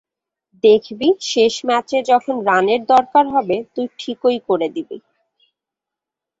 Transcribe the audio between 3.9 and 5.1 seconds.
ঠিকই করে দিবি।